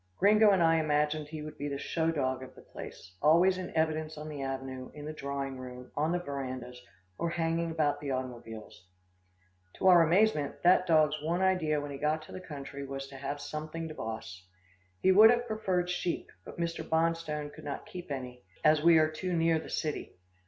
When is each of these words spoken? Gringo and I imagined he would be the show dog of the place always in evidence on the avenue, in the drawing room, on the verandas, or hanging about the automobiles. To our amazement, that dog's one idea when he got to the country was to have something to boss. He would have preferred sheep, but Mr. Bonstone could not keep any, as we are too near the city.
Gringo 0.17 0.49
and 0.49 0.63
I 0.63 0.77
imagined 0.77 1.27
he 1.27 1.43
would 1.43 1.59
be 1.59 1.67
the 1.67 1.77
show 1.77 2.09
dog 2.09 2.41
of 2.41 2.55
the 2.55 2.63
place 2.63 3.15
always 3.21 3.59
in 3.59 3.69
evidence 3.77 4.17
on 4.17 4.29
the 4.29 4.41
avenue, 4.41 4.89
in 4.95 5.05
the 5.05 5.13
drawing 5.13 5.59
room, 5.59 5.91
on 5.95 6.11
the 6.11 6.17
verandas, 6.17 6.81
or 7.19 7.29
hanging 7.29 7.69
about 7.69 7.99
the 8.01 8.09
automobiles. 8.09 8.87
To 9.75 9.85
our 9.87 10.01
amazement, 10.01 10.55
that 10.63 10.87
dog's 10.87 11.21
one 11.21 11.43
idea 11.43 11.79
when 11.79 11.91
he 11.91 11.99
got 11.99 12.23
to 12.23 12.31
the 12.31 12.41
country 12.41 12.83
was 12.83 13.05
to 13.09 13.15
have 13.15 13.39
something 13.39 13.87
to 13.89 13.93
boss. 13.93 14.43
He 15.03 15.11
would 15.11 15.29
have 15.29 15.45
preferred 15.45 15.87
sheep, 15.87 16.31
but 16.45 16.57
Mr. 16.59 16.83
Bonstone 16.83 17.51
could 17.53 17.63
not 17.63 17.85
keep 17.85 18.09
any, 18.09 18.43
as 18.63 18.81
we 18.81 18.97
are 18.97 19.11
too 19.11 19.33
near 19.33 19.59
the 19.59 19.69
city. 19.69 20.15